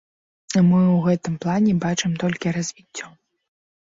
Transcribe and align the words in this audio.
Мы 0.69 0.77
ў 0.77 0.95
гэтым 1.07 1.35
плане 1.43 1.75
бачым 1.83 2.15
толькі 2.23 2.55
развіццё. 2.57 3.07